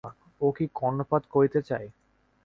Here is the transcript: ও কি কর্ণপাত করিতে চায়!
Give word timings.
ও 0.41 0.47
কি 0.51 0.65
কর্ণপাত 0.73 1.23
করিতে 1.33 1.59
চায়! 1.61 1.87